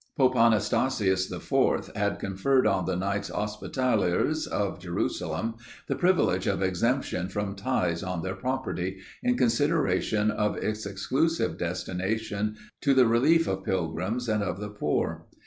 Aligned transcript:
Pope 0.17 0.35
Anastasius 0.35 1.31
IV. 1.31 1.91
had 1.95 2.17
conferred 2.17 2.65
on 2.65 2.85
the 2.87 2.95
Knights 2.95 3.29
Hospitallers 3.29 4.47
of 4.47 4.79
Jerusalem 4.79 5.57
the 5.87 5.95
privilege 5.95 6.47
of 6.47 6.63
exemption 6.63 7.29
from 7.29 7.53
tithes 7.53 8.01
on 8.01 8.23
their 8.23 8.33
property, 8.33 8.97
in 9.21 9.37
consideration 9.37 10.31
of 10.31 10.57
its 10.57 10.87
exclusive 10.87 11.55
destination 11.59 12.55
to 12.81 12.95
the 12.95 13.05
relief 13.05 13.47
of 13.47 13.63
pilgrims 13.63 14.27
and 14.27 14.41
of 14.41 14.59
the 14.59 14.69
poor. 14.71 15.27